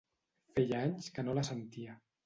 Feia 0.55 0.79
anys 0.87 1.11
que 1.19 1.29
no 1.29 1.39
la 1.41 1.47
sentia. 1.53 1.99